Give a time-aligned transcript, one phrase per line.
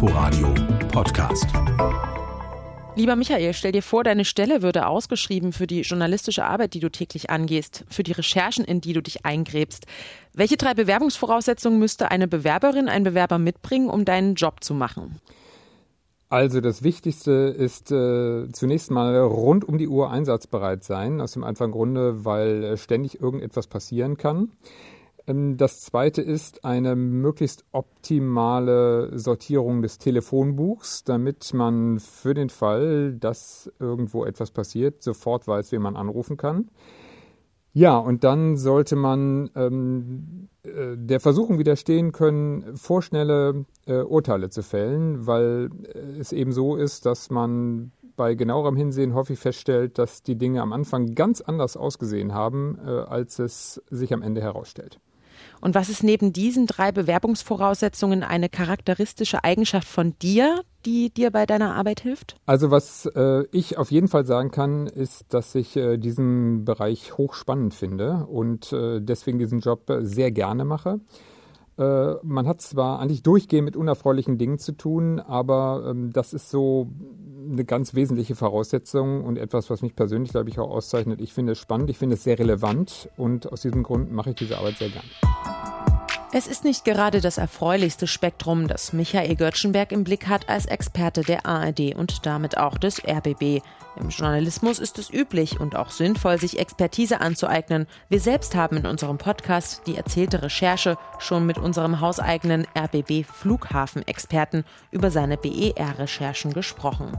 [0.00, 0.54] Inforadio
[0.92, 1.48] Podcast.
[2.94, 6.88] Lieber Michael, stell dir vor, deine Stelle würde ausgeschrieben für die journalistische Arbeit, die du
[6.88, 9.86] täglich angehst, für die Recherchen, in die du dich eingräbst.
[10.32, 15.20] Welche drei Bewerbungsvoraussetzungen müsste eine Bewerberin, ein Bewerber mitbringen, um deinen Job zu machen?
[16.28, 21.42] Also das Wichtigste ist äh, zunächst mal rund um die Uhr einsatzbereit sein, aus dem
[21.42, 24.52] einfachen Grunde, weil äh, ständig irgendetwas passieren kann.
[25.28, 33.14] Ähm, das zweite ist eine möglichst optimale Sortierung des Telefonbuchs, damit man für den Fall,
[33.14, 36.70] dass irgendwo etwas passiert, sofort weiß, wen man anrufen kann.
[37.74, 44.62] Ja, und dann sollte man ähm, äh, der Versuchung widerstehen können, vorschnelle äh, Urteile zu
[44.62, 50.22] fällen, weil äh, es eben so ist, dass man bei genauerem Hinsehen häufig feststellt, dass
[50.22, 54.98] die Dinge am Anfang ganz anders ausgesehen haben, äh, als es sich am Ende herausstellt.
[55.60, 61.46] Und was ist neben diesen drei Bewerbungsvoraussetzungen eine charakteristische Eigenschaft von dir, die dir bei
[61.46, 62.36] deiner Arbeit hilft?
[62.46, 67.16] Also was äh, ich auf jeden Fall sagen kann, ist, dass ich äh, diesen Bereich
[67.18, 71.00] hochspannend finde und äh, deswegen diesen Job sehr gerne mache.
[71.78, 76.50] Äh, man hat zwar eigentlich durchgehend mit unerfreulichen Dingen zu tun, aber ähm, das ist
[76.50, 76.88] so
[77.50, 81.20] eine ganz wesentliche Voraussetzung und etwas, was mich persönlich, glaube ich, auch auszeichnet.
[81.20, 84.36] Ich finde es spannend, ich finde es sehr relevant und aus diesem Grund mache ich
[84.36, 85.87] diese Arbeit sehr gern.
[86.30, 91.22] Es ist nicht gerade das erfreulichste Spektrum, das Michael Göttschenberg im Blick hat als Experte
[91.22, 93.62] der ARD und damit auch des RBB.
[93.96, 97.86] Im Journalismus ist es üblich und auch sinnvoll, sich Expertise anzueignen.
[98.10, 104.64] Wir selbst haben in unserem Podcast die erzählte Recherche schon mit unserem hauseigenen RBB Flughafenexperten
[104.90, 107.16] über seine BER-Recherchen gesprochen.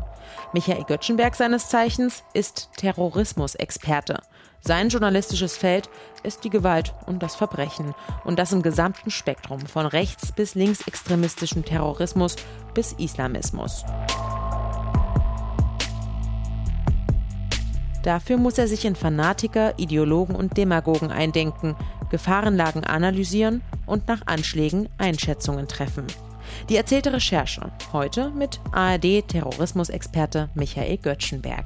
[0.53, 4.21] Michael Göttschenberg seines Zeichens ist Terrorismusexperte.
[4.61, 5.89] Sein journalistisches Feld
[6.23, 7.93] ist die Gewalt und das Verbrechen
[8.25, 12.35] und das im gesamten Spektrum von rechts bis linksextremistischem Terrorismus
[12.73, 13.85] bis Islamismus.
[18.03, 21.75] Dafür muss er sich in Fanatiker, Ideologen und Demagogen eindenken,
[22.09, 26.07] Gefahrenlagen analysieren und nach Anschlägen Einschätzungen treffen.
[26.69, 31.65] Die erzählte Recherche heute mit ARD-Terrorismusexperte Michael Göttschenberg.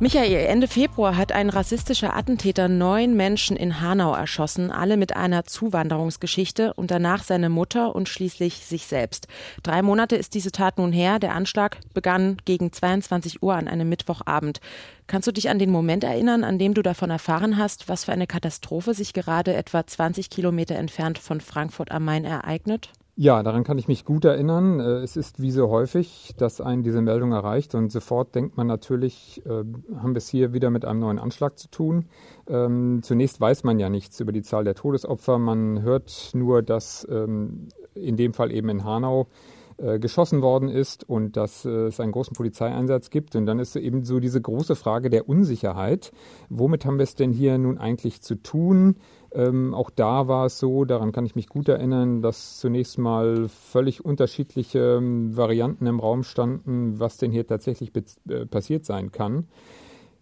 [0.00, 5.44] Michael, Ende Februar hat ein rassistischer Attentäter neun Menschen in Hanau erschossen, alle mit einer
[5.44, 9.28] Zuwanderungsgeschichte und danach seine Mutter und schließlich sich selbst.
[9.62, 11.20] Drei Monate ist diese Tat nun her.
[11.20, 14.60] Der Anschlag begann gegen 22 Uhr an einem Mittwochabend.
[15.06, 18.12] Kannst du dich an den Moment erinnern, an dem du davon erfahren hast, was für
[18.12, 22.90] eine Katastrophe sich gerade etwa 20 Kilometer entfernt von Frankfurt am Main ereignet?
[23.16, 24.80] Ja, daran kann ich mich gut erinnern.
[24.80, 28.66] Äh, es ist wie so häufig, dass einen diese Meldung erreicht und sofort denkt man
[28.66, 32.06] natürlich, äh, haben wir es hier wieder mit einem neuen Anschlag zu tun.
[32.48, 35.38] Ähm, zunächst weiß man ja nichts über die Zahl der Todesopfer.
[35.38, 39.28] Man hört nur, dass ähm, in dem Fall eben in Hanau
[39.76, 43.36] äh, geschossen worden ist und dass es einen großen Polizeieinsatz gibt.
[43.36, 46.10] Und dann ist eben so diese große Frage der Unsicherheit.
[46.48, 48.96] Womit haben wir es denn hier nun eigentlich zu tun?
[49.34, 53.48] Ähm, auch da war es so, daran kann ich mich gut erinnern, dass zunächst mal
[53.48, 57.92] völlig unterschiedliche ähm, Varianten im Raum standen, was denn hier tatsächlich
[58.28, 59.48] äh, passiert sein kann.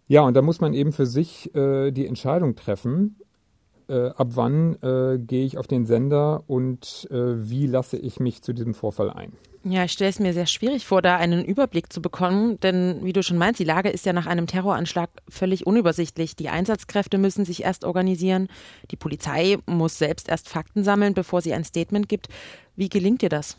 [0.08, 3.16] Ja, und da muss man eben für sich äh, die Entscheidung treffen,
[3.88, 8.42] äh, ab wann äh, gehe ich auf den Sender und äh, wie lasse ich mich
[8.42, 9.32] zu diesem Vorfall ein.
[9.64, 13.12] Ja, ich stelle es mir sehr schwierig vor, da einen Überblick zu bekommen, denn wie
[13.12, 16.34] du schon meinst, die Lage ist ja nach einem Terroranschlag völlig unübersichtlich.
[16.34, 18.48] Die Einsatzkräfte müssen sich erst organisieren,
[18.90, 22.28] die Polizei muss selbst erst Fakten sammeln, bevor sie ein Statement gibt.
[22.74, 23.56] Wie gelingt dir das?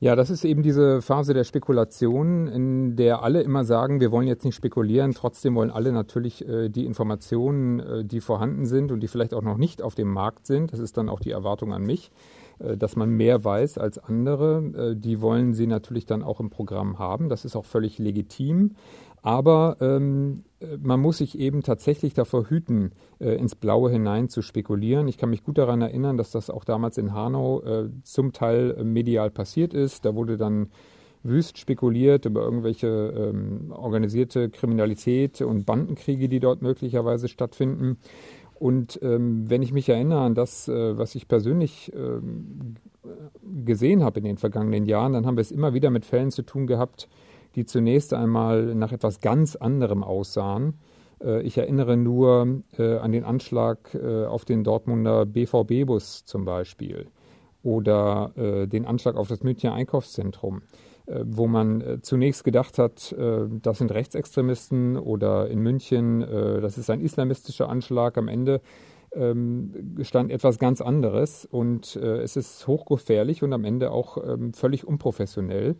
[0.00, 4.28] Ja, das ist eben diese Phase der Spekulation, in der alle immer sagen, wir wollen
[4.28, 9.00] jetzt nicht spekulieren, trotzdem wollen alle natürlich äh, die Informationen, äh, die vorhanden sind und
[9.00, 11.72] die vielleicht auch noch nicht auf dem Markt sind, das ist dann auch die Erwartung
[11.72, 12.12] an mich,
[12.60, 14.92] äh, dass man mehr weiß als andere.
[14.92, 17.28] Äh, die wollen sie natürlich dann auch im Programm haben.
[17.28, 18.76] Das ist auch völlig legitim.
[19.22, 20.44] Aber ähm,
[20.80, 25.08] man muss sich eben tatsächlich davor hüten, äh, ins Blaue hinein zu spekulieren.
[25.08, 28.76] Ich kann mich gut daran erinnern, dass das auch damals in Hanau äh, zum Teil
[28.78, 30.04] äh, medial passiert ist.
[30.04, 30.68] Da wurde dann
[31.22, 37.98] wüst spekuliert über irgendwelche ähm, organisierte Kriminalität und Bandenkriege, die dort möglicherweise stattfinden.
[38.54, 42.74] Und ähm, wenn ich mich erinnere an das, äh, was ich persönlich ähm,
[43.64, 46.42] gesehen habe in den vergangenen Jahren, dann haben wir es immer wieder mit Fällen zu
[46.42, 47.08] tun gehabt,
[47.58, 50.74] die zunächst einmal nach etwas ganz anderem aussahen.
[51.20, 57.06] Äh, ich erinnere nur äh, an den Anschlag äh, auf den Dortmunder BVB-Bus zum Beispiel
[57.64, 60.62] oder den Anschlag auf das Münchner Einkaufszentrum.
[61.06, 67.68] Wo man zunächst gedacht hat, das sind Rechtsextremisten oder in München, das ist ein islamistischer
[67.68, 68.16] Anschlag.
[68.16, 68.60] Am Ende
[69.12, 74.86] ähm, stand etwas ganz anderes und es ist hochgefährlich und am Ende auch ähm, völlig
[74.86, 75.76] unprofessionell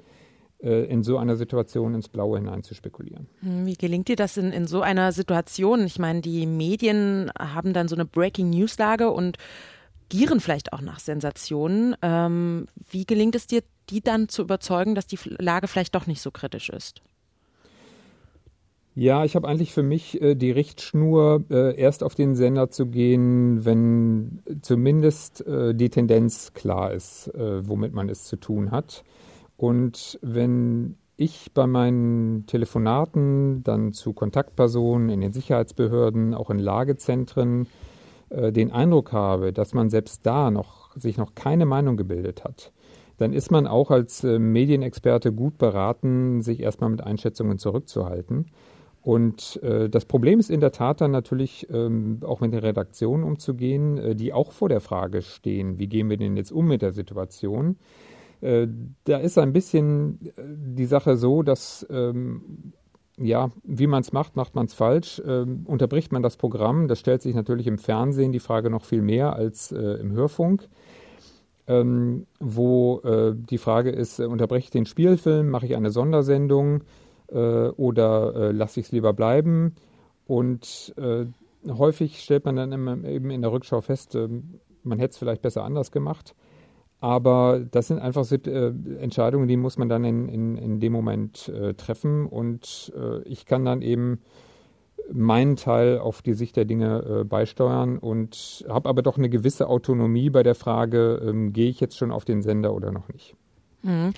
[0.60, 3.28] in so einer Situation ins Blaue hinein zu spekulieren.
[3.42, 5.86] Hm, wie gelingt dir das in, in so einer Situation?
[5.86, 9.38] Ich meine, die Medien haben dann so eine Breaking News Lage und
[10.08, 11.94] gieren vielleicht auch nach Sensationen.
[12.02, 16.20] Ähm, wie gelingt es dir, die dann zu überzeugen, dass die Lage vielleicht doch nicht
[16.20, 17.02] so kritisch ist?
[18.94, 22.86] Ja, ich habe eigentlich für mich äh, die Richtschnur, äh, erst auf den Sender zu
[22.86, 29.04] gehen, wenn zumindest äh, die Tendenz klar ist, äh, womit man es zu tun hat.
[29.58, 37.66] Und wenn ich bei meinen Telefonaten dann zu Kontaktpersonen in den Sicherheitsbehörden, auch in Lagezentren,
[38.30, 42.72] äh, den Eindruck habe, dass man selbst da noch sich noch keine Meinung gebildet hat,
[43.16, 48.46] dann ist man auch als äh, Medienexperte gut beraten, sich erstmal mit Einschätzungen zurückzuhalten.
[49.02, 53.24] Und äh, das Problem ist in der Tat dann natürlich ähm, auch mit den Redaktionen
[53.24, 56.92] umzugehen, die auch vor der Frage stehen, wie gehen wir denn jetzt um mit der
[56.92, 57.76] Situation?
[58.40, 58.68] Äh,
[59.04, 60.42] da ist ein bisschen äh,
[60.76, 62.72] die Sache so, dass ähm,
[63.16, 65.20] ja, wie man es macht, macht man es falsch.
[65.26, 69.02] Ähm, unterbricht man das Programm, das stellt sich natürlich im Fernsehen die Frage noch viel
[69.02, 70.68] mehr als äh, im Hörfunk.
[71.66, 76.82] Ähm, wo äh, die Frage ist, äh, unterbreche ich den Spielfilm, mache ich eine Sondersendung,
[77.28, 79.74] äh, oder lasse ich es lieber bleiben.
[80.26, 80.94] Und
[81.66, 85.64] häufig stellt man dann eben in der Rückschau fest, ähm, man hätte es vielleicht besser
[85.64, 86.34] anders gemacht.
[87.00, 91.48] Aber das sind einfach äh, Entscheidungen, die muss man dann in, in, in dem Moment
[91.48, 92.26] äh, treffen.
[92.26, 94.20] Und äh, ich kann dann eben
[95.12, 99.68] meinen Teil auf die Sicht der Dinge äh, beisteuern und habe aber doch eine gewisse
[99.68, 103.34] Autonomie bei der Frage, ähm, gehe ich jetzt schon auf den Sender oder noch nicht.
[103.82, 104.12] Mhm.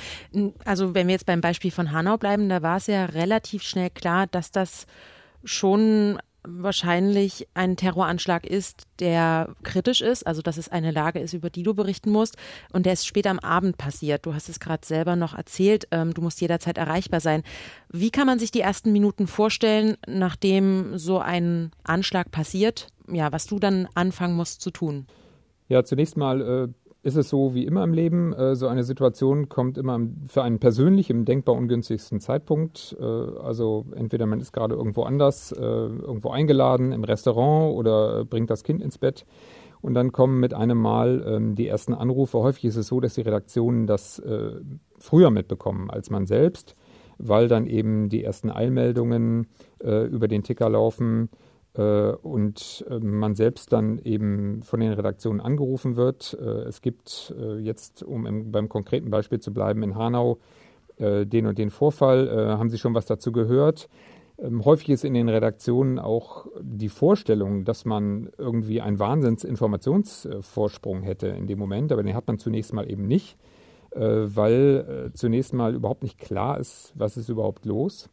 [0.65, 3.91] Also wenn wir jetzt beim Beispiel von Hanau bleiben, da war es ja relativ schnell
[3.91, 4.87] klar, dass das
[5.45, 11.51] schon wahrscheinlich ein Terroranschlag ist, der kritisch ist, also dass es eine Lage ist, über
[11.51, 12.37] die du berichten musst
[12.73, 14.27] und der ist später am Abend passiert.
[14.27, 17.43] Du hast es gerade selber noch erzählt, ähm, du musst jederzeit erreichbar sein.
[17.91, 23.47] Wie kann man sich die ersten Minuten vorstellen, nachdem so ein Anschlag passiert, ja, was
[23.47, 25.07] du dann anfangen musst zu tun?
[25.69, 29.49] Ja, zunächst mal äh, ist es so wie immer im Leben, äh, so eine Situation
[29.49, 32.97] kommt immer für einen persönlich im denkbar ungünstigsten Zeitpunkt.
[33.01, 38.51] Äh, also entweder man ist gerade irgendwo anders, äh, irgendwo eingeladen im Restaurant oder bringt
[38.51, 39.25] das Kind ins Bett.
[39.81, 42.39] Und dann kommen mit einem Mal ähm, die ersten Anrufe.
[42.39, 44.53] Häufig ist es so, dass die Redaktionen das äh,
[44.99, 46.77] früher mitbekommen als man selbst,
[47.17, 49.47] weil dann eben die ersten Eilmeldungen
[49.83, 55.41] äh, über den Ticker laufen äh, und äh, man selbst dann eben von den Redaktionen
[55.41, 56.37] angerufen wird.
[56.41, 60.39] Äh, es gibt jetzt, um im, beim konkreten Beispiel zu bleiben, in Hanau
[60.99, 62.59] den und den Vorfall.
[62.59, 63.89] Haben Sie schon was dazu gehört?
[64.37, 71.29] Ähm, häufig ist in den Redaktionen auch die Vorstellung, dass man irgendwie einen Wahnsinnsinformationsvorsprung hätte
[71.29, 73.39] in dem Moment, aber den hat man zunächst mal eben nicht,
[73.93, 78.11] weil zunächst mal überhaupt nicht klar ist, was ist überhaupt los.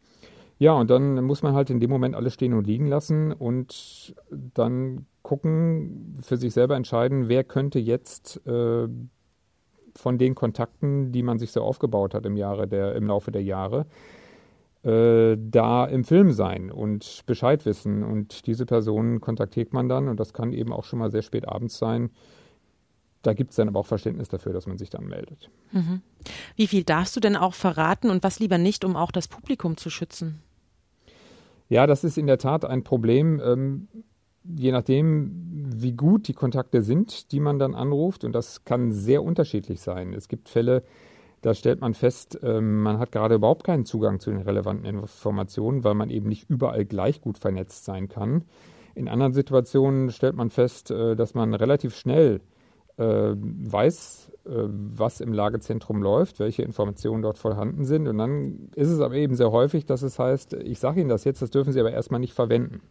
[0.59, 4.15] Ja, und dann muss man halt in dem Moment alles stehen und liegen lassen und
[4.31, 8.88] dann gucken, für sich selber entscheiden, wer könnte jetzt äh,
[9.95, 13.44] von den Kontakten, die man sich so aufgebaut hat im, Jahre der, im Laufe der
[13.44, 13.86] Jahre,
[14.83, 18.04] äh, da im Film sein und Bescheid wissen.
[18.04, 21.48] Und diese Personen kontaktiert man dann und das kann eben auch schon mal sehr spät
[21.48, 22.09] abends sein.
[23.21, 25.50] Da gibt es dann aber auch Verständnis dafür, dass man sich dann meldet.
[25.71, 26.01] Mhm.
[26.56, 29.76] Wie viel darfst du denn auch verraten und was lieber nicht, um auch das Publikum
[29.76, 30.42] zu schützen?
[31.69, 33.42] Ja, das ist in der Tat ein Problem.
[33.44, 33.88] Ähm,
[34.44, 35.31] je nachdem,
[35.76, 40.14] wie gut die Kontakte sind, die man dann anruft, und das kann sehr unterschiedlich sein.
[40.14, 40.83] Es gibt Fälle,
[41.42, 45.83] da stellt man fest, ähm, man hat gerade überhaupt keinen Zugang zu den relevanten Informationen,
[45.83, 48.45] weil man eben nicht überall gleich gut vernetzt sein kann.
[48.95, 52.42] In anderen Situationen stellt man fest, äh, dass man relativ schnell
[52.97, 58.07] weiß, äh, was im Lagezentrum läuft, welche Informationen dort vorhanden sind.
[58.07, 61.25] Und dann ist es aber eben sehr häufig, dass es heißt, ich sage Ihnen das
[61.25, 62.81] jetzt, das dürfen Sie aber erstmal nicht verwenden.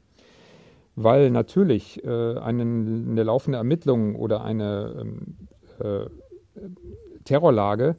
[0.96, 2.08] Weil natürlich äh,
[2.38, 5.36] eine, eine, laufende Ermittlung oder eine ähm,
[5.80, 6.06] äh,
[7.24, 7.96] Terrorlage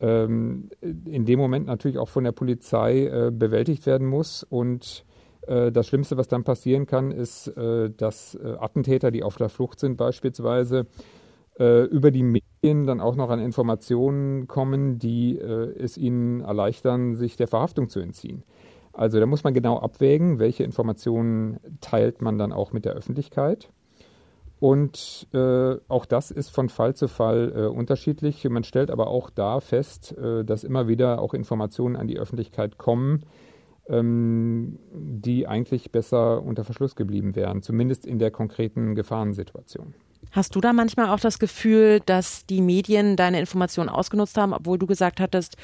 [0.00, 4.42] ähm, in dem Moment natürlich auch von der Polizei äh, bewältigt werden muss.
[4.42, 5.04] Und
[5.46, 10.84] das Schlimmste, was dann passieren kann, ist, dass Attentäter, die auf der Flucht sind beispielsweise,
[11.58, 17.14] äh, über die Medien dann auch noch an Informationen kommen, die äh, es ihnen erleichtern,
[17.16, 18.42] sich der Verhaftung zu entziehen.
[18.92, 23.70] Also da muss man genau abwägen, welche Informationen teilt man dann auch mit der Öffentlichkeit.
[24.60, 28.44] Und äh, auch das ist von Fall zu Fall äh, unterschiedlich.
[28.48, 32.76] Man stellt aber auch da fest, äh, dass immer wieder auch Informationen an die Öffentlichkeit
[32.76, 33.22] kommen,
[33.88, 39.94] ähm, die eigentlich besser unter Verschluss geblieben wären, zumindest in der konkreten Gefahrensituation.
[40.30, 44.78] Hast du da manchmal auch das Gefühl, dass die Medien deine Informationen ausgenutzt haben, obwohl
[44.78, 45.56] du gesagt hattest,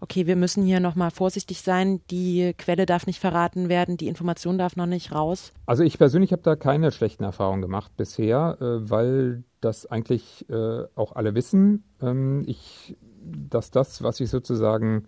[0.00, 4.58] okay, wir müssen hier nochmal vorsichtig sein, die Quelle darf nicht verraten werden, die Information
[4.58, 5.52] darf noch nicht raus?
[5.66, 10.84] Also ich persönlich habe da keine schlechten Erfahrungen gemacht bisher, äh, weil das eigentlich äh,
[10.94, 11.84] auch alle wissen.
[12.02, 15.06] Ähm, ich, dass das, was ich sozusagen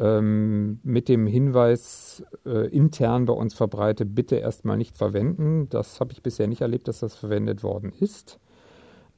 [0.00, 5.68] ähm, mit dem Hinweis äh, intern bei uns verbreite, bitte erstmal nicht verwenden.
[5.68, 8.40] Das habe ich bisher nicht erlebt, dass das verwendet worden ist.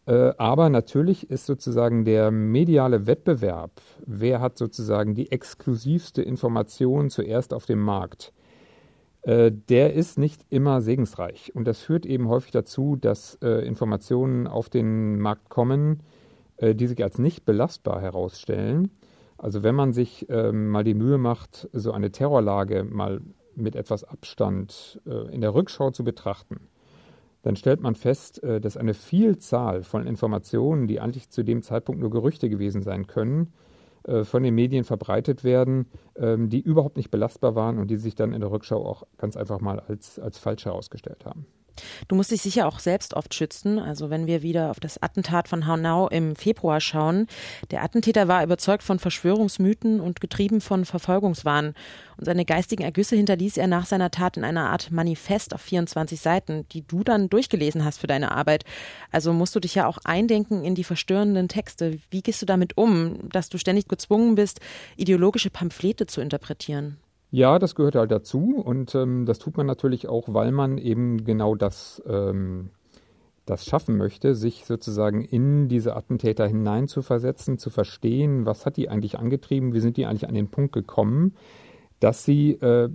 [0.07, 3.73] Äh, aber natürlich ist sozusagen der mediale Wettbewerb,
[4.05, 8.33] wer hat sozusagen die exklusivste Information zuerst auf dem Markt,
[9.23, 11.53] äh, der ist nicht immer segensreich.
[11.55, 16.01] Und das führt eben häufig dazu, dass äh, Informationen auf den Markt kommen,
[16.59, 18.91] äh, die sich als nicht belastbar herausstellen
[19.39, 23.21] also wenn man sich ähm, mal die Mühe macht, so eine Terrorlage mal
[23.55, 26.69] mit etwas Abstand äh, in der Rückschau zu betrachten,
[27.43, 32.01] dann stellt man fest, äh, dass eine Vielzahl von Informationen, die eigentlich zu dem Zeitpunkt
[32.01, 33.53] nur Gerüchte gewesen sein können,
[34.07, 38.15] äh, von den Medien verbreitet werden, ähm, die überhaupt nicht belastbar waren und die sich
[38.15, 41.47] dann in der Rückschau auch ganz einfach mal als, als falsch herausgestellt haben.
[42.09, 43.79] Du musst dich sicher auch selbst oft schützen.
[43.79, 47.27] Also wenn wir wieder auf das Attentat von Hanau im Februar schauen.
[47.71, 51.75] Der Attentäter war überzeugt von Verschwörungsmythen und getrieben von Verfolgungswahn.
[52.17, 56.21] Und seine geistigen Ergüsse hinterließ er nach seiner Tat in einer Art Manifest auf 24
[56.21, 58.65] Seiten, die du dann durchgelesen hast für deine Arbeit.
[59.11, 61.99] Also musst du dich ja auch eindenken in die verstörenden Texte.
[62.11, 64.61] Wie gehst du damit um, dass du ständig gezwungen bist,
[64.97, 66.99] ideologische Pamphlete zu interpretieren?
[67.37, 71.23] Ja, das gehört halt dazu und ähm, das tut man natürlich auch, weil man eben
[71.23, 72.71] genau das, ähm,
[73.45, 79.19] das schaffen möchte, sich sozusagen in diese Attentäter hineinzuversetzen, zu verstehen, was hat die eigentlich
[79.19, 81.35] angetrieben, wie sind die eigentlich an den Punkt gekommen,
[82.01, 82.89] dass sie äh,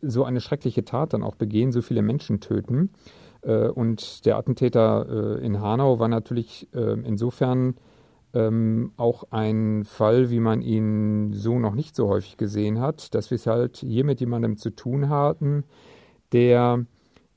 [0.00, 2.88] so eine schreckliche Tat dann auch begehen, so viele Menschen töten.
[3.42, 7.74] Äh, und der Attentäter äh, in Hanau war natürlich äh, insofern
[8.34, 13.30] ähm, auch ein Fall, wie man ihn so noch nicht so häufig gesehen hat, dass
[13.30, 15.64] wir es halt hier mit jemandem zu tun hatten,
[16.32, 16.84] der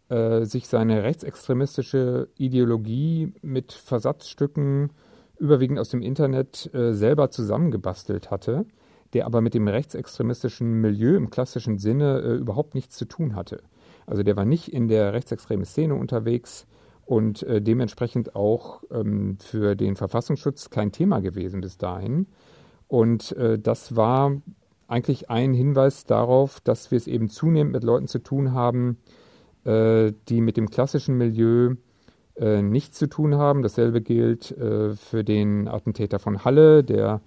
[0.10, 4.92] äh, sich seine rechtsextremistische Ideologie mit Versatzstücken
[5.40, 8.66] überwiegend aus dem Internet äh, selber zusammengebastelt hatte,
[9.14, 13.64] der aber mit dem rechtsextremistischen Milieu im klassischen Sinne äh, überhaupt nichts zu tun hatte.
[14.06, 16.68] Also der war nicht in der rechtsextremen Szene unterwegs,
[17.06, 22.28] und äh, dementsprechend auch ähm, für den Verfassungsschutz kein Thema gewesen bis dahin.
[22.88, 24.42] Und äh, das war
[24.88, 28.98] eigentlich ein Hinweis darauf, dass wir es eben zunehmend mit Leuten zu tun haben,
[29.66, 31.76] äh, die mit dem klassischen Milieu
[32.36, 33.62] äh, nichts zu tun haben.
[33.62, 37.22] Dasselbe gilt äh, für den Attentäter von Halle, der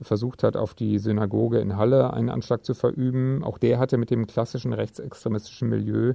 [0.00, 3.44] versucht hat, auf die Synagoge in Halle einen Anschlag zu verüben.
[3.44, 6.14] Auch der hatte mit dem klassischen rechtsextremistischen Milieu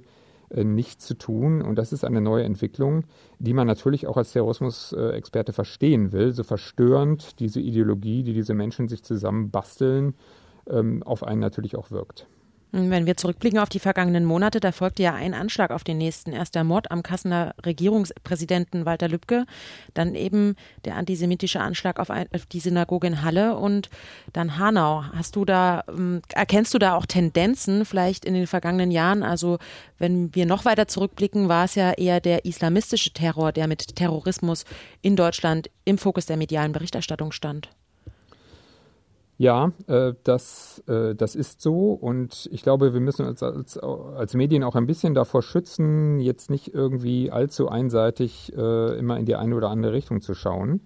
[0.53, 1.61] nichts zu tun.
[1.61, 3.03] Und das ist eine neue Entwicklung,
[3.39, 8.87] die man natürlich auch als Terrorismusexperte verstehen will, so verstörend diese Ideologie, die diese Menschen
[8.87, 10.15] sich zusammen basteln,
[10.67, 12.27] ähm, auf einen natürlich auch wirkt.
[12.77, 16.33] Wenn wir zurückblicken auf die vergangenen Monate, da folgte ja ein Anschlag auf den nächsten.
[16.33, 19.45] Erst der Mord am Kassener Regierungspräsidenten Walter Lübcke,
[19.93, 22.09] dann eben der antisemitische Anschlag auf,
[22.51, 23.89] die Synagoge in Halle und
[24.33, 25.05] dann Hanau.
[25.15, 29.23] Hast du da, ähm, erkennst du da auch Tendenzen vielleicht in den vergangenen Jahren?
[29.23, 29.57] Also
[29.97, 34.65] wenn wir noch weiter zurückblicken, war es ja eher der islamistische Terror, der mit Terrorismus
[35.01, 37.69] in Deutschland im Fokus der medialen Berichterstattung stand.
[39.37, 44.33] Ja, äh, das, äh, das ist so und ich glaube, wir müssen uns als, als
[44.33, 49.35] Medien auch ein bisschen davor schützen, jetzt nicht irgendwie allzu einseitig äh, immer in die
[49.35, 50.81] eine oder andere Richtung zu schauen.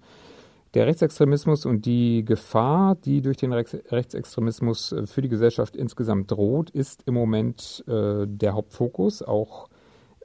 [0.74, 6.30] Der Rechtsextremismus und die Gefahr, die durch den Rechts Rechtsextremismus äh, für die Gesellschaft insgesamt
[6.30, 9.68] droht, ist im Moment äh, der Hauptfokus, auch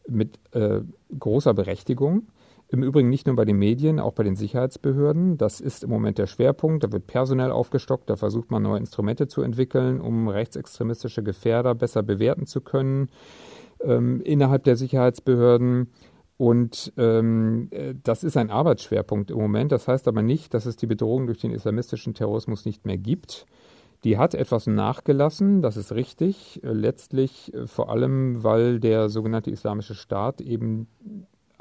[0.08, 0.82] mit äh,
[1.18, 2.28] großer Berechtigung.
[2.76, 5.38] Im Übrigen nicht nur bei den Medien, auch bei den Sicherheitsbehörden.
[5.38, 6.84] Das ist im Moment der Schwerpunkt.
[6.84, 8.10] Da wird personell aufgestockt.
[8.10, 13.08] Da versucht man neue Instrumente zu entwickeln, um rechtsextremistische Gefährder besser bewerten zu können
[13.80, 15.90] ähm, innerhalb der Sicherheitsbehörden.
[16.36, 19.72] Und ähm, äh, das ist ein Arbeitsschwerpunkt im Moment.
[19.72, 23.46] Das heißt aber nicht, dass es die Bedrohung durch den islamistischen Terrorismus nicht mehr gibt.
[24.04, 26.60] Die hat etwas nachgelassen, das ist richtig.
[26.62, 30.88] Letztlich äh, vor allem, weil der sogenannte Islamische Staat eben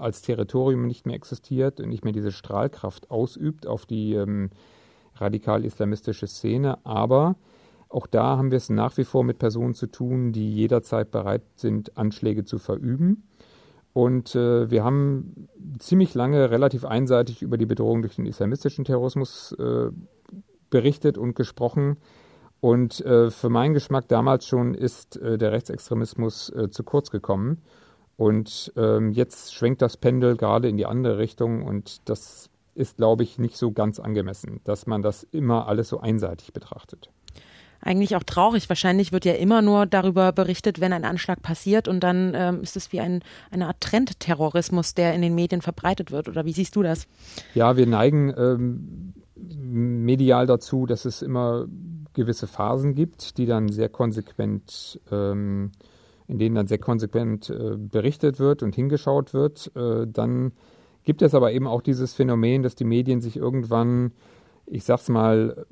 [0.04, 4.50] als Territorium nicht mehr existiert und nicht mehr diese Strahlkraft ausübt auf die ähm,
[5.16, 6.78] radikal-islamistische Szene.
[6.84, 7.36] Aber
[7.88, 11.42] auch da haben wir es nach wie vor mit Personen zu tun, die jederzeit bereit
[11.56, 13.28] sind, Anschläge zu verüben.
[13.92, 19.52] Und äh, wir haben ziemlich lange relativ einseitig über die Bedrohung durch den islamistischen Terrorismus
[19.52, 19.90] äh,
[20.68, 21.98] berichtet und gesprochen.
[22.60, 27.62] Und äh, für meinen Geschmack damals schon ist äh, der Rechtsextremismus äh, zu kurz gekommen.
[28.16, 33.22] Und ähm, jetzt schwenkt das Pendel gerade in die andere Richtung und das ist, glaube
[33.22, 37.10] ich, nicht so ganz angemessen, dass man das immer alles so einseitig betrachtet.
[37.80, 38.68] Eigentlich auch traurig.
[38.70, 42.76] Wahrscheinlich wird ja immer nur darüber berichtet, wenn ein Anschlag passiert und dann ähm, ist
[42.76, 46.28] es wie ein, eine Art Trendterrorismus, der in den Medien verbreitet wird.
[46.28, 47.06] Oder wie siehst du das?
[47.54, 51.66] Ja, wir neigen ähm, medial dazu, dass es immer
[52.14, 55.72] gewisse Phasen gibt, die dann sehr konsequent ähm,
[56.28, 59.70] in denen dann sehr konsequent äh, berichtet wird und hingeschaut wird.
[59.76, 60.52] Äh, dann
[61.04, 64.12] gibt es aber eben auch dieses Phänomen, dass die Medien sich irgendwann,
[64.66, 65.66] ich sag's mal,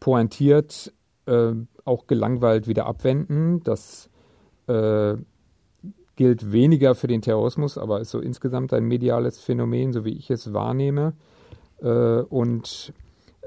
[0.00, 0.92] pointiert,
[1.26, 1.52] äh,
[1.84, 3.62] auch gelangweilt wieder abwenden.
[3.64, 4.10] Das
[4.66, 5.14] äh,
[6.16, 10.30] gilt weniger für den Terrorismus, aber ist so insgesamt ein mediales Phänomen, so wie ich
[10.30, 11.14] es wahrnehme.
[11.80, 12.92] Äh, und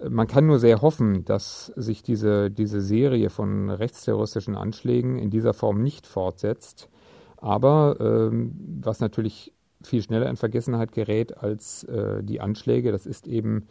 [0.07, 5.53] man kann nur sehr hoffen, dass sich diese, diese Serie von rechtsterroristischen Anschlägen in dieser
[5.53, 6.89] Form nicht fortsetzt.
[7.37, 13.27] Aber ähm, was natürlich viel schneller in Vergessenheit gerät als äh, die Anschläge, das ist
[13.27, 13.67] eben,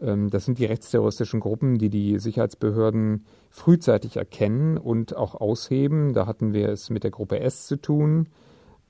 [0.00, 6.12] ähm, das sind die rechtsterroristischen Gruppen, die die Sicherheitsbehörden frühzeitig erkennen und auch ausheben.
[6.12, 8.28] Da hatten wir es mit der Gruppe S zu tun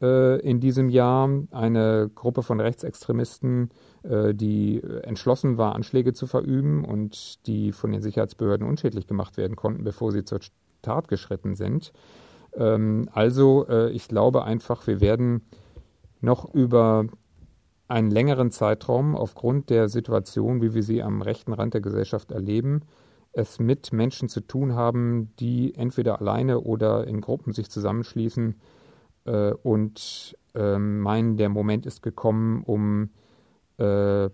[0.00, 3.70] in diesem Jahr, eine Gruppe von Rechtsextremisten,
[4.04, 9.56] äh, die entschlossen war, Anschläge zu verüben und die von den Sicherheitsbehörden unschädlich gemacht werden
[9.56, 10.40] konnten, bevor sie zur
[10.82, 11.92] Tat geschritten sind.
[12.54, 15.42] Ähm, also äh, ich glaube einfach, wir werden
[16.20, 17.06] noch über
[17.88, 22.82] einen längeren Zeitraum aufgrund der Situation, wie wir sie am rechten Rand der Gesellschaft erleben,
[23.32, 28.56] es mit Menschen zu tun haben, die entweder alleine oder in Gruppen sich zusammenschließen
[29.28, 33.10] äh, und äh, meinen, der Moment ist gekommen, um
[33.78, 34.30] äh,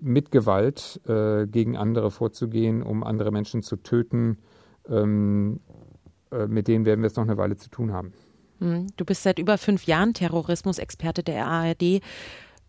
[0.00, 4.38] mit Gewalt äh, gegen andere vorzugehen, um andere Menschen zu töten.
[4.88, 5.60] Ähm,
[6.30, 8.12] äh, mit denen werden wir es noch eine Weile zu tun haben.
[8.58, 12.02] Hm, du bist seit über fünf Jahren Terrorismusexperte der ARD.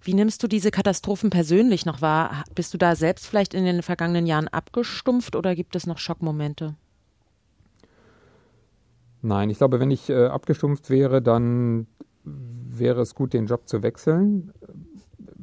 [0.04, 2.44] Wie nimmst du diese Katastrophen persönlich noch wahr?
[2.56, 6.76] Bist du da selbst vielleicht in den vergangenen Jahren abgestumpft oder gibt es noch Schockmomente?
[9.22, 11.88] Nein, ich glaube, wenn ich äh, abgestumpft wäre, dann
[12.24, 14.52] wäre es gut, den Job zu wechseln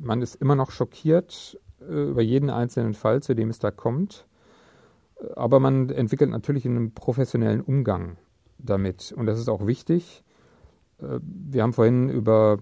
[0.00, 4.26] man ist immer noch schockiert äh, über jeden einzelnen Fall, zu dem es da kommt.
[5.34, 8.16] Aber man entwickelt natürlich einen professionellen Umgang
[8.58, 9.12] damit.
[9.12, 10.22] Und das ist auch wichtig.
[11.00, 12.58] Äh, wir haben vorhin über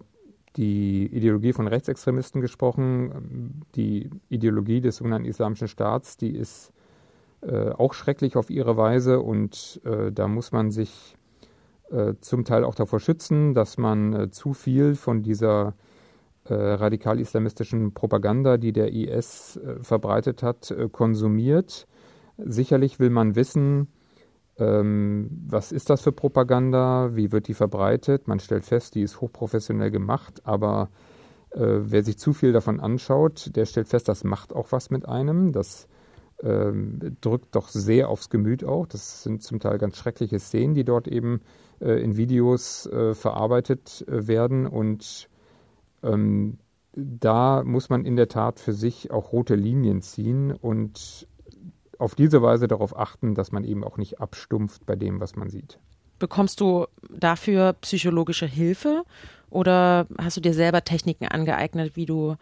[0.56, 3.62] die Ideologie von Rechtsextremisten gesprochen.
[3.74, 6.72] Die Ideologie des sogenannten Islamischen Staats, die ist
[7.42, 9.20] äh, auch schrecklich auf ihre Weise.
[9.20, 11.16] Und äh, da muss man sich
[11.90, 15.74] äh, zum Teil auch davor schützen, dass man äh, zu viel von dieser
[16.44, 21.86] äh, radikal-islamistischen Propaganda, die der IS verbreitet hat, konsumiert.
[22.38, 23.88] Sicherlich will man wissen,
[24.58, 28.26] ähm, was ist das für Propaganda, wie wird die verbreitet.
[28.26, 30.90] Man stellt fest, die ist hochprofessionell gemacht, aber
[31.58, 35.52] wer sich zu viel davon anschaut, der stellt fest, das macht auch was mit einem.
[35.52, 35.88] Das
[36.42, 38.86] ähm, drückt doch sehr aufs Gemüt auch.
[38.86, 41.40] Das sind zum Teil ganz schreckliche Szenen, die dort eben
[41.80, 45.28] äh, in Videos äh, verarbeitet werden und
[46.02, 46.58] ähm,
[46.96, 51.28] da muss man in der Tat für sich auch rote Linien ziehen und
[51.98, 55.50] auf diese Weise darauf achten, dass man eben auch nicht abstumpft bei dem, was man
[55.50, 55.78] sieht.
[56.18, 59.04] Bekommst du dafür psychologische Hilfe
[59.50, 62.36] oder hast du dir selber Techniken angeeignet, wie du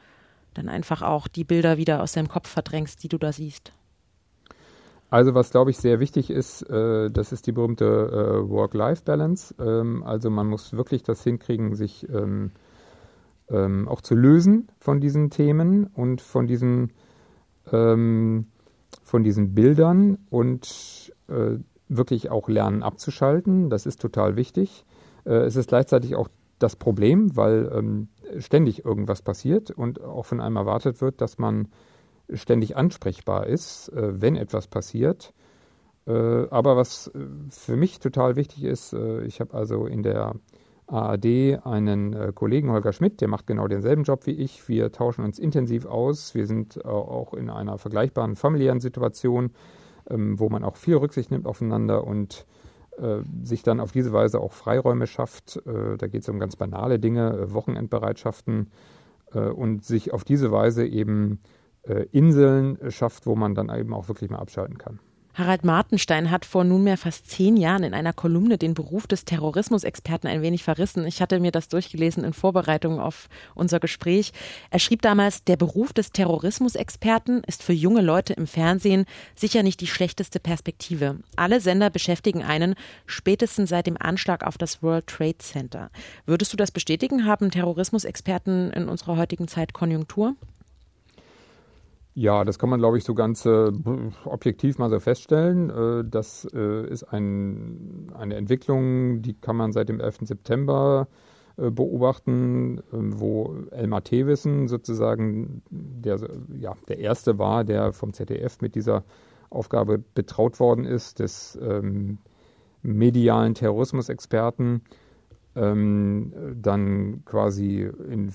[0.54, 3.72] dann einfach auch die Bilder wieder aus deinem Kopf verdrängst, die du da siehst?
[5.14, 9.54] Also was, glaube ich, sehr wichtig ist, äh, das ist die berühmte äh, Work-Life-Balance.
[9.60, 12.50] Ähm, also man muss wirklich das hinkriegen, sich ähm,
[13.48, 16.90] ähm, auch zu lösen von diesen Themen und von diesen,
[17.70, 18.46] ähm,
[19.04, 23.70] von diesen Bildern und äh, wirklich auch lernen abzuschalten.
[23.70, 24.84] Das ist total wichtig.
[25.24, 26.26] Äh, es ist gleichzeitig auch
[26.58, 28.08] das Problem, weil ähm,
[28.40, 31.68] ständig irgendwas passiert und auch von einem erwartet wird, dass man
[32.32, 35.32] ständig ansprechbar ist, äh, wenn etwas passiert.
[36.06, 37.18] Äh, aber was äh,
[37.50, 38.94] für mich total wichtig ist,
[39.26, 40.34] ich habe also in der
[40.86, 44.68] ARD einen Kollegen, Holger Schmidt, der macht genau denselben Job wie ich.
[44.68, 46.34] Wir tauschen uns intensiv aus.
[46.34, 49.52] Wir sind auch in einer vergleichbaren familiären Situation,
[50.10, 52.46] ähm, wo man auch viel Rücksicht nimmt aufeinander und
[53.42, 55.60] sich dann auf diese Weise auch Freiräume schafft.
[55.66, 58.70] Da geht es um ganz banale Dinge, Wochenendbereitschaften
[59.32, 61.40] und sich auf diese Weise eben
[62.12, 65.00] Inseln schafft, wo man dann eben auch wirklich mal abschalten kann.
[65.34, 70.30] Harald Martenstein hat vor nunmehr fast zehn Jahren in einer Kolumne den Beruf des Terrorismusexperten
[70.30, 71.04] ein wenig verrissen.
[71.06, 74.32] Ich hatte mir das durchgelesen in Vorbereitung auf unser Gespräch.
[74.70, 79.80] Er schrieb damals, der Beruf des Terrorismusexperten ist für junge Leute im Fernsehen sicher nicht
[79.80, 81.18] die schlechteste Perspektive.
[81.34, 85.90] Alle Sender beschäftigen einen, spätestens seit dem Anschlag auf das World Trade Center.
[86.26, 87.26] Würdest du das bestätigen?
[87.26, 90.36] Haben Terrorismusexperten in unserer heutigen Zeit Konjunktur?
[92.16, 93.72] Ja, das kann man, glaube ich, so ganz äh,
[94.24, 95.70] objektiv mal so feststellen.
[95.70, 100.18] Äh, das äh, ist ein, eine Entwicklung, die kann man seit dem 11.
[100.22, 101.08] September
[101.56, 106.20] äh, beobachten, ähm, wo Elmar Thewissen sozusagen der,
[106.56, 109.02] ja, der Erste war, der vom ZDF mit dieser
[109.50, 112.18] Aufgabe betraut worden ist, des ähm,
[112.82, 114.82] medialen Terrorismusexperten,
[115.56, 118.32] ähm, dann quasi in,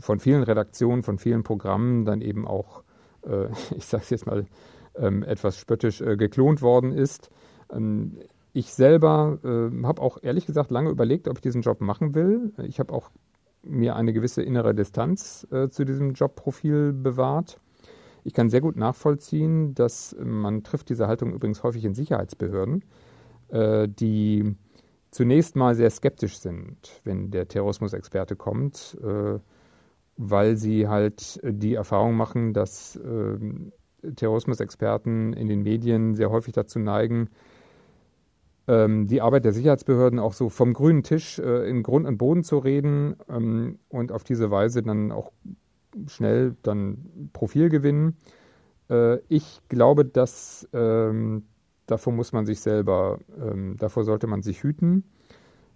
[0.00, 2.82] von vielen Redaktionen, von vielen Programmen dann eben auch
[3.26, 4.46] äh, ich sage es jetzt mal
[4.94, 7.30] ähm, etwas spöttisch, äh, geklont worden ist.
[7.72, 8.18] Ähm,
[8.52, 12.52] ich selber äh, habe auch ehrlich gesagt lange überlegt, ob ich diesen Job machen will.
[12.64, 13.10] Ich habe auch
[13.62, 17.58] mir eine gewisse innere Distanz äh, zu diesem Jobprofil bewahrt.
[18.24, 22.84] Ich kann sehr gut nachvollziehen, dass man trifft diese Haltung übrigens häufig in Sicherheitsbehörden,
[23.48, 24.54] äh, die
[25.10, 28.96] zunächst mal sehr skeptisch sind, wenn der Terrorismusexperte kommt.
[29.02, 29.38] Äh,
[30.16, 33.38] weil sie halt äh, die Erfahrung machen, dass äh,
[34.14, 37.28] Terrorismusexperten in den Medien sehr häufig dazu neigen,
[38.68, 42.44] ähm, die Arbeit der Sicherheitsbehörden auch so vom grünen Tisch äh, in Grund und Boden
[42.44, 45.32] zu reden ähm, und auf diese Weise dann auch
[46.06, 48.16] schnell dann Profil gewinnen.
[48.88, 51.44] Äh, ich glaube, dass ähm,
[51.86, 55.04] davor muss man sich selber, ähm, davor sollte man sich hüten.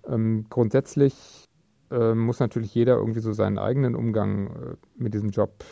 [0.06, 1.45] Ähm, grundsätzlich
[1.90, 5.64] äh, muss natürlich jeder irgendwie so seinen eigenen Umgang äh, mit diesem Job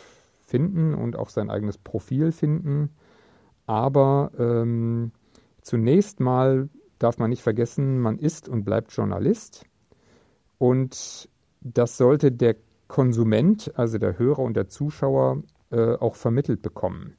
[0.43, 2.89] finden und auch sein eigenes Profil finden.
[3.65, 5.11] Aber ähm,
[5.61, 9.65] zunächst mal darf man nicht vergessen, man ist und bleibt Journalist.
[10.57, 11.29] Und
[11.61, 12.55] das sollte der
[12.87, 17.17] Konsument, also der Hörer und der Zuschauer, äh, auch vermittelt bekommen.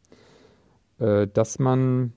[0.98, 2.12] Äh, dass man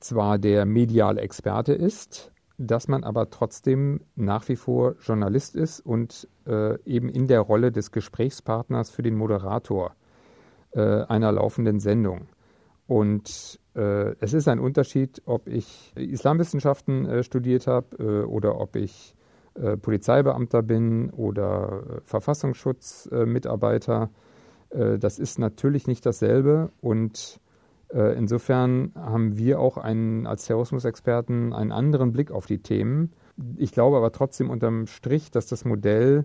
[0.00, 6.28] zwar der mediale Experte ist, dass man aber trotzdem nach wie vor Journalist ist und
[6.46, 9.94] äh, eben in der Rolle des Gesprächspartners für den Moderator
[10.72, 12.28] äh, einer laufenden Sendung.
[12.86, 18.76] Und äh, es ist ein Unterschied, ob ich Islamwissenschaften äh, studiert habe äh, oder ob
[18.76, 19.14] ich
[19.54, 24.10] äh, Polizeibeamter bin oder Verfassungsschutzmitarbeiter.
[24.70, 27.38] das ist natürlich nicht dasselbe und
[27.98, 33.12] insofern haben wir auch einen, als Terrorismusexperten einen anderen Blick auf die Themen.
[33.56, 36.24] Ich glaube aber trotzdem unterm Strich, dass das Modell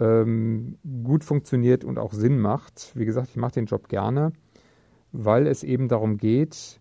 [0.00, 2.92] ähm, gut funktioniert und auch Sinn macht.
[2.94, 4.32] Wie gesagt, ich mache den Job gerne,
[5.12, 6.80] weil es eben darum geht,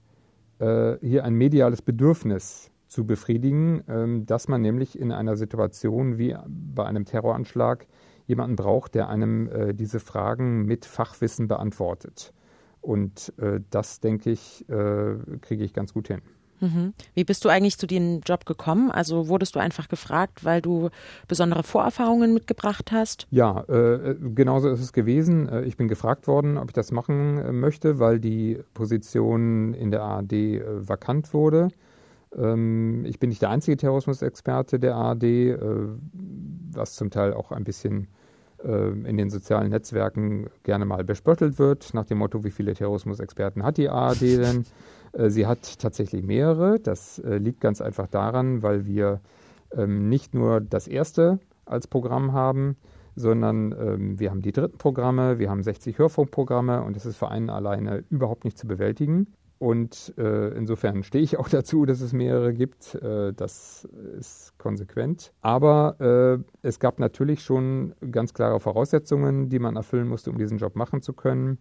[0.60, 6.36] äh, hier ein mediales Bedürfnis zu befriedigen, ähm, dass man nämlich in einer Situation wie
[6.48, 7.88] bei einem Terroranschlag
[8.26, 12.34] jemanden braucht, der einem äh, diese Fragen mit Fachwissen beantwortet.
[12.88, 16.22] Und äh, das, denke ich, äh, kriege ich ganz gut hin.
[16.62, 16.94] Mhm.
[17.14, 18.92] Wie bist du eigentlich zu dem Job gekommen?
[18.92, 20.90] Also wurdest du einfach gefragt, weil du
[21.28, 23.28] besondere Vorerfahrungen mitgebracht hast?
[23.30, 25.50] Ja, äh, genauso ist es gewesen.
[25.50, 29.92] Äh, ich bin gefragt worden, ob ich das machen äh, möchte, weil die Position in
[29.92, 31.68] der ARD äh, vakant wurde.
[32.38, 35.60] Ähm, ich bin nicht der einzige Terrorismusexperte der ARD,
[36.72, 38.08] was zum Teil auch ein bisschen
[38.64, 43.78] in den sozialen Netzwerken gerne mal bespöttelt wird, nach dem Motto, wie viele Terrorismusexperten hat
[43.78, 44.66] die ARD denn?
[45.14, 46.80] Äh, sie hat tatsächlich mehrere.
[46.80, 49.22] Das äh, liegt ganz einfach daran, weil wir
[49.72, 52.78] ähm, nicht nur das erste als Programm haben,
[53.16, 57.30] sondern ähm, wir haben die dritten Programme, wir haben 60 Hörfunkprogramme und das ist für
[57.30, 59.28] einen alleine überhaupt nicht zu bewältigen.
[59.60, 62.96] Und äh, insofern stehe ich auch dazu, dass es mehrere gibt.
[62.96, 63.86] Äh, das
[64.18, 65.32] ist konsequent.
[65.42, 70.58] Aber äh, es gab natürlich schon ganz klare Voraussetzungen, die man erfüllen musste, um diesen
[70.58, 71.58] Job machen zu können.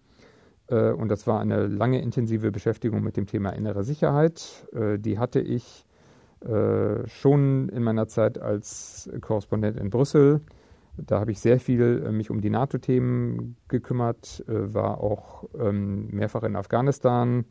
[0.68, 4.66] Äh, und das war eine lange intensive Beschäftigung mit dem Thema innere Sicherheit.
[4.72, 5.86] Äh, die hatte ich
[6.40, 10.40] äh, schon in meiner Zeit als Korrespondent in Brüssel.
[10.98, 16.56] Da habe ich sehr viel mich um die NATO-Themen gekümmert, war auch ähm, mehrfach in
[16.56, 17.44] Afghanistan,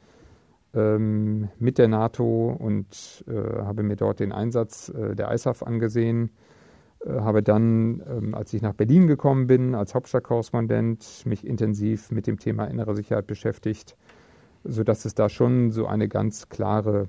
[0.76, 6.32] ähm, mit der NATO und äh, habe mir dort den Einsatz äh, der ISAF angesehen.
[7.06, 12.28] Äh, habe dann, ähm, als ich nach Berlin gekommen bin, als Hauptstadtkorrespondent, mich intensiv mit
[12.28, 13.96] dem Thema innere Sicherheit beschäftigt,
[14.64, 17.08] sodass es da schon so eine ganz klare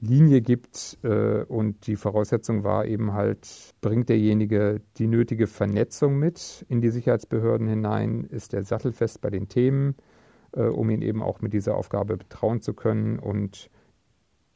[0.00, 0.98] Linie gibt.
[1.02, 6.90] Äh, und die Voraussetzung war eben halt, bringt derjenige die nötige Vernetzung mit in die
[6.90, 9.94] Sicherheitsbehörden hinein, ist er sattelfest bei den Themen,
[10.62, 13.70] um ihn eben auch mit dieser Aufgabe betrauen zu können und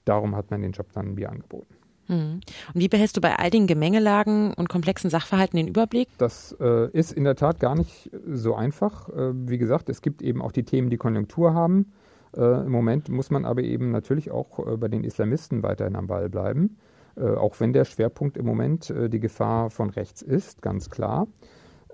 [0.05, 1.77] darum hat man den Job dann mir angeboten.
[2.07, 2.41] Hm.
[2.75, 6.09] Und wie behältst du bei all den Gemengelagen und komplexen Sachverhalten den Überblick?
[6.19, 9.09] Das äh, ist in der Tat gar nicht so einfach.
[9.09, 11.93] Äh, wie gesagt, es gibt eben auch die Themen, die Konjunktur haben.
[12.37, 16.07] Äh, Im Moment muss man aber eben natürlich auch äh, bei den Islamisten weiterhin am
[16.07, 16.77] Ball bleiben.
[17.17, 21.29] Äh, auch wenn der Schwerpunkt im Moment äh, die Gefahr von rechts ist, ganz klar.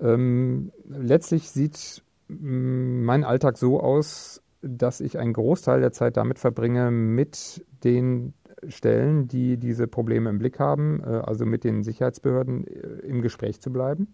[0.01, 6.91] Ähm, letztlich sieht mein Alltag so aus, dass ich einen Großteil der Zeit damit verbringe,
[6.91, 8.35] mit den
[8.67, 13.61] Stellen, die diese Probleme im Blick haben, äh, also mit den Sicherheitsbehörden äh, im Gespräch
[13.61, 14.09] zu bleiben.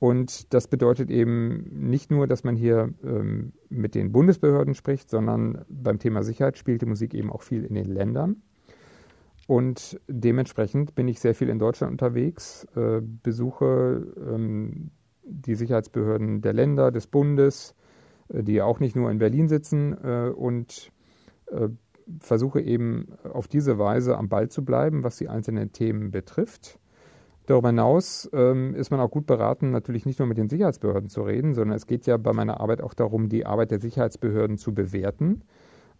[0.00, 5.64] Und das bedeutet eben nicht nur, dass man hier ähm, mit den Bundesbehörden spricht, sondern
[5.68, 8.42] beim Thema Sicherheit spielt die Musik eben auch viel in den Ländern.
[9.48, 14.90] Und dementsprechend bin ich sehr viel in Deutschland unterwegs, äh, besuche ähm,
[15.28, 17.74] die Sicherheitsbehörden der Länder, des Bundes,
[18.28, 20.90] äh, die auch nicht nur in Berlin sitzen äh, und
[21.50, 21.68] äh,
[22.20, 26.78] versuche eben auf diese Weise am Ball zu bleiben, was die einzelnen Themen betrifft.
[27.44, 31.22] Darüber hinaus ähm, ist man auch gut beraten, natürlich nicht nur mit den Sicherheitsbehörden zu
[31.22, 34.74] reden, sondern es geht ja bei meiner Arbeit auch darum, die Arbeit der Sicherheitsbehörden zu
[34.74, 35.42] bewerten.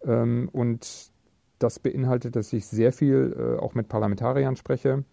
[0.03, 1.11] Ähm, und
[1.57, 5.03] das beinhaltet, dass ich sehr viel auch mit Parlamentariern spreche,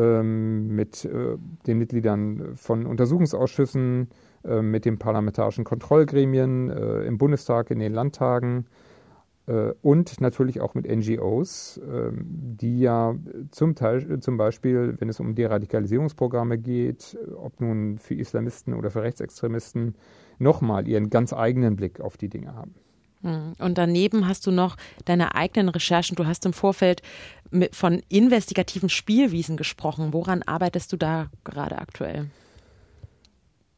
[0.00, 4.08] mit äh, den Mitgliedern von Untersuchungsausschüssen,
[4.44, 8.66] äh, mit den parlamentarischen Kontrollgremien äh, im Bundestag, in den Landtagen
[9.80, 13.14] und natürlich auch mit NGOs, ähm, die ja
[13.52, 19.04] zum Teil, zum Beispiel, wenn es um Deradikalisierungsprogramme geht, ob nun für Islamisten oder für
[19.04, 19.94] Rechtsextremisten,
[20.40, 22.74] nochmal ihren ganz eigenen Blick auf die Dinge haben.
[23.26, 23.54] Hm.
[23.58, 26.14] Und daneben hast du noch deine eigenen Recherchen.
[26.14, 27.02] Du hast im Vorfeld
[27.72, 30.12] von investigativen Spielwiesen gesprochen.
[30.12, 32.30] Woran arbeitest du da gerade aktuell?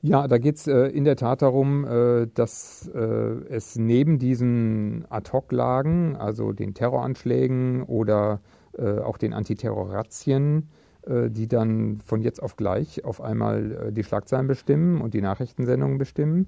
[0.01, 5.05] Ja, da geht es äh, in der Tat darum, äh, dass äh, es neben diesen
[5.09, 8.41] Ad-Hoc-Lagen, also den Terroranschlägen oder
[8.77, 10.69] äh, auch den Antiterror-Razzien,
[11.03, 15.23] äh, die dann von jetzt auf gleich auf einmal äh, die Schlagzeilen bestimmen und die
[15.23, 16.47] Nachrichtensendungen bestimmen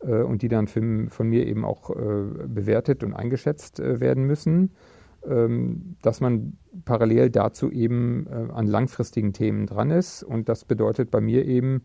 [0.00, 4.70] und die dann von, mir eben auch bewertet und eingeschätzt werden müssen,
[5.26, 10.22] ähm, dass man parallel dazu eben an langfristigen Themen dran ist.
[10.22, 11.82] Und das bedeutet bei mir eben,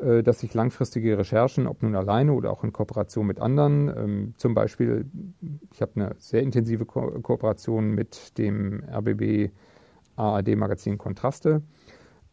[0.00, 4.34] äh, dass ich langfristige Recherchen, ob nun alleine oder auch in Kooperation mit anderen, ähm,
[4.36, 5.06] zum Beispiel,
[5.72, 9.50] ich habe eine sehr intensive Ko Kooperation mit dem RBB
[10.16, 11.62] ARD-Magazin Kontraste,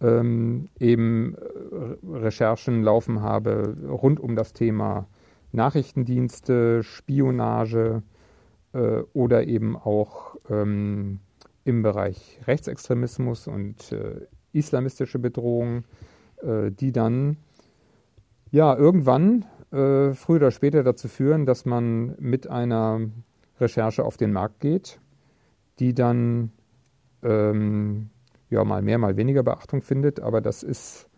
[0.02, 5.08] ähm, eben äh, Recherchen laufen habe rund um das Thema
[5.58, 8.04] Nachrichtendienste, Spionage
[8.74, 11.20] äh, oder eben auch ähm,
[11.66, 14.22] im Bereich Rechtsextremismus und äh,
[14.54, 15.84] islamistische Bedrohung,
[16.42, 17.38] äh, die dann
[18.52, 23.02] ja, irgendwann, äh, früher oder später dazu führen, dass man mit einer
[23.60, 25.00] Recherche auf den Markt geht,
[25.80, 26.52] die dann
[27.24, 28.10] ähm,
[28.50, 31.10] ja mal mehr, mal weniger Beachtung findet, aber das ist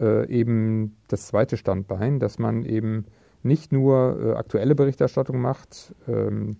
[0.00, 3.06] äh, eben das zweite Standbein, dass man eben
[3.44, 6.56] nicht nur äh, aktuelle Berichterstattung macht, ähm,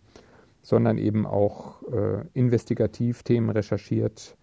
[0.63, 4.37] sondern eben auch äh, investigativ Themen recherchiert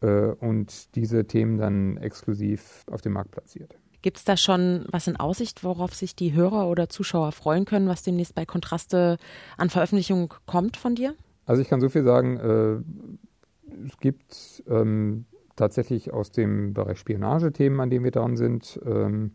[0.00, 3.76] äh, und diese Themen dann exklusiv auf dem Markt platziert.
[4.02, 7.88] Gibt es da schon was in Aussicht, worauf sich die Hörer oder Zuschauer freuen können,
[7.88, 9.16] was demnächst bei Kontraste
[9.56, 11.14] an Veröffentlichung kommt von dir?
[11.46, 15.24] Also ich kann so viel sagen, äh, es gibt ähm,
[15.56, 18.78] tatsächlich aus dem Bereich Spionagethemen, an denen wir dran sind.
[18.84, 19.32] Ähm,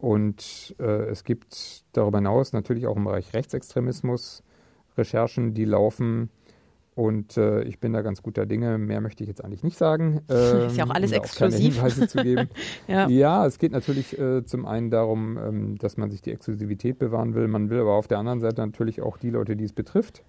[0.00, 4.42] und äh, es gibt darüber hinaus natürlich auch im Bereich Rechtsextremismus
[4.96, 6.30] Recherchen, die laufen
[7.00, 8.76] und äh, ich bin da ganz guter Dinge.
[8.76, 10.20] Mehr möchte ich jetzt eigentlich nicht sagen.
[10.28, 11.78] Ähm, ist ja auch alles um exklusiv.
[11.78, 12.48] Auch Hinweise zu geben.
[12.88, 13.08] ja.
[13.08, 13.46] ja.
[13.46, 17.48] es geht natürlich äh, zum einen darum, ähm, dass man sich die Exklusivität bewahren will.
[17.48, 20.22] Man will aber auf der anderen Seite natürlich auch die Leute, die es betrifft,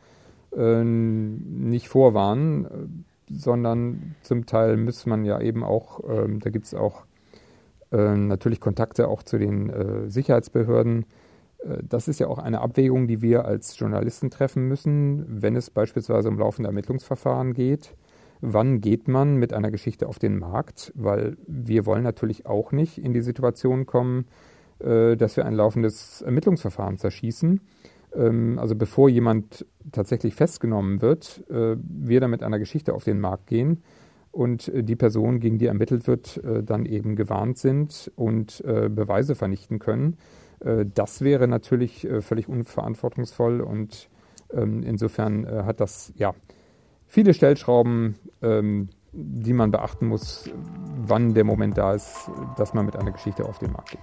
[0.56, 2.70] äh, nicht vorwarnen, äh,
[3.34, 7.04] sondern zum Teil muss man ja eben auch, ähm, da gibt es auch
[7.98, 11.06] natürlich Kontakte auch zu den äh, Sicherheitsbehörden
[11.64, 15.70] äh, das ist ja auch eine Abwägung, die wir als Journalisten treffen müssen, wenn es
[15.70, 17.96] beispielsweise um laufende Ermittlungsverfahren geht.
[18.42, 20.92] Wann geht man mit einer Geschichte auf den Markt?
[20.96, 24.26] Weil wir wollen natürlich auch nicht in die Situation kommen,
[24.80, 27.62] äh, dass wir ein laufendes Ermittlungsverfahren zerschießen.
[28.16, 33.20] Ähm, also bevor jemand tatsächlich festgenommen wird, äh, wir dann mit einer Geschichte auf den
[33.20, 33.84] Markt gehen
[34.32, 40.18] und die Person, gegen die ermittelt wird, dann eben gewarnt sind und Beweise vernichten können.
[40.64, 44.10] Äh, das wäre natürlich äh, völlig unverantwortungsvoll und
[44.54, 46.34] ähm, insofern äh, hat das ja
[47.06, 50.50] viele Stellschrauben, ähm, die man beachten muss,
[51.02, 54.00] wann der Moment da ist, dass man mit einer Geschichte auf den Markt geht.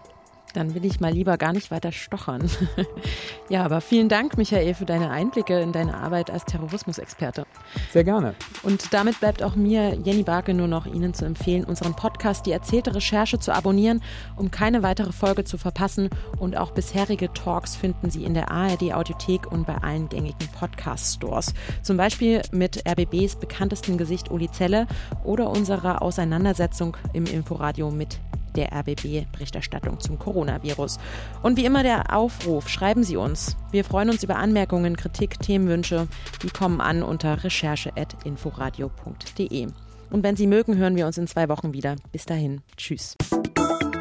[0.55, 2.51] Dann will ich mal lieber gar nicht weiter stochern.
[3.49, 7.45] ja, aber vielen Dank, Michael, für deine Einblicke in deine Arbeit als Terrorismusexperte.
[7.93, 8.35] Sehr gerne.
[8.63, 12.53] Und damit bleibt auch mir, Jenny Barke, nur noch Ihnen zu empfehlen, unseren Podcast Die
[12.53, 14.03] erzählte Recherche zu abonnieren,
[14.37, 16.11] um keine weitere Folge zu verpassen.
[16.39, 21.55] Und auch bisherige Talks finden Sie in der ARD Audiothek und bei allen gängigen Podcast-Stores.
[21.83, 24.87] Zum Beispiel mit RBBs bekanntesten Gesicht Uli Zelle
[25.25, 28.19] oder unserer Auseinandersetzung im Inforadio mit
[28.59, 30.99] der RBB-Berichterstattung zum Coronavirus.
[31.43, 33.57] Und wie immer der Aufruf, schreiben Sie uns.
[33.71, 36.09] Wir freuen uns über Anmerkungen, Kritik, Themenwünsche.
[36.43, 39.69] Die kommen an unter recherche.inforadio.de.
[40.11, 41.97] Und wenn Sie mögen, hören wir uns in zwei Wochen wieder.
[42.13, 42.61] Bis dahin.
[42.77, 43.17] Tschüss.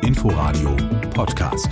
[0.02, 0.76] Inforadio
[1.14, 1.70] Podcast.